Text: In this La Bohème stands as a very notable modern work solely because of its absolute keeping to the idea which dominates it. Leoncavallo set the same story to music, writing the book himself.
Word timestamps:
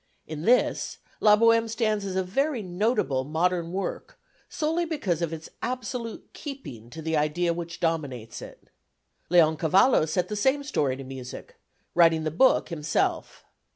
In 0.25 0.41
this 0.45 0.97
La 1.19 1.37
Bohème 1.37 1.69
stands 1.69 2.05
as 2.05 2.15
a 2.15 2.23
very 2.23 2.63
notable 2.63 3.23
modern 3.23 3.71
work 3.71 4.19
solely 4.49 4.83
because 4.83 5.21
of 5.21 5.31
its 5.31 5.47
absolute 5.61 6.27
keeping 6.33 6.89
to 6.89 7.03
the 7.03 7.15
idea 7.15 7.53
which 7.53 7.79
dominates 7.79 8.41
it. 8.41 8.71
Leoncavallo 9.29 10.07
set 10.07 10.27
the 10.27 10.35
same 10.35 10.63
story 10.63 10.95
to 10.95 11.03
music, 11.03 11.55
writing 11.93 12.23
the 12.23 12.31
book 12.31 12.69
himself. 12.69 13.45